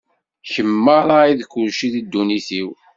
Kemm 0.51 0.71
merra 0.85 1.17
i 1.31 1.33
d 1.39 1.41
kulci 1.51 1.87
di 1.93 2.01
ddunit-iw. 2.05 2.69